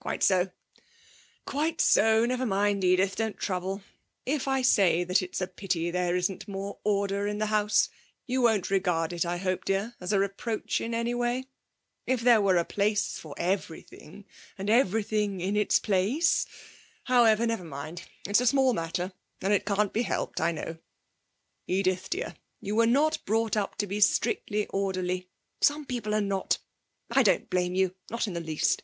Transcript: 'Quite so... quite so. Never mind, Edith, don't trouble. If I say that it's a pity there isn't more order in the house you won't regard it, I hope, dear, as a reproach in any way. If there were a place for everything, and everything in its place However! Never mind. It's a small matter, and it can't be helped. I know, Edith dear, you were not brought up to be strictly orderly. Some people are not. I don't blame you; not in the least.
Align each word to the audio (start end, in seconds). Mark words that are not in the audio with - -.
'Quite 0.00 0.20
so... 0.24 0.50
quite 1.46 1.80
so. 1.80 2.26
Never 2.26 2.44
mind, 2.44 2.82
Edith, 2.82 3.14
don't 3.14 3.38
trouble. 3.38 3.84
If 4.26 4.48
I 4.48 4.62
say 4.62 5.04
that 5.04 5.22
it's 5.22 5.40
a 5.40 5.46
pity 5.46 5.92
there 5.92 6.16
isn't 6.16 6.48
more 6.48 6.80
order 6.82 7.28
in 7.28 7.38
the 7.38 7.46
house 7.54 7.88
you 8.26 8.42
won't 8.42 8.68
regard 8.68 9.12
it, 9.12 9.24
I 9.24 9.36
hope, 9.36 9.64
dear, 9.64 9.94
as 10.00 10.12
a 10.12 10.18
reproach 10.18 10.80
in 10.80 10.92
any 10.92 11.14
way. 11.14 11.44
If 12.04 12.22
there 12.22 12.40
were 12.40 12.56
a 12.56 12.64
place 12.64 13.16
for 13.16 13.32
everything, 13.38 14.24
and 14.58 14.68
everything 14.68 15.40
in 15.40 15.54
its 15.56 15.78
place 15.78 16.46
However! 17.04 17.46
Never 17.46 17.62
mind. 17.62 18.02
It's 18.26 18.40
a 18.40 18.48
small 18.48 18.72
matter, 18.72 19.12
and 19.40 19.52
it 19.52 19.64
can't 19.66 19.92
be 19.92 20.02
helped. 20.02 20.40
I 20.40 20.50
know, 20.50 20.78
Edith 21.68 22.10
dear, 22.10 22.34
you 22.60 22.74
were 22.74 22.86
not 22.88 23.24
brought 23.24 23.56
up 23.56 23.76
to 23.76 23.86
be 23.86 24.00
strictly 24.00 24.66
orderly. 24.70 25.28
Some 25.60 25.86
people 25.86 26.12
are 26.12 26.20
not. 26.20 26.58
I 27.08 27.22
don't 27.22 27.48
blame 27.48 27.76
you; 27.76 27.94
not 28.10 28.26
in 28.26 28.32
the 28.32 28.40
least. 28.40 28.82